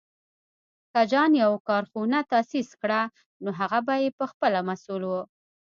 [0.91, 3.01] که جان يو کارخونه تاسيس کړه،
[3.43, 5.13] نو هغه به یې پهخپله مسوول و.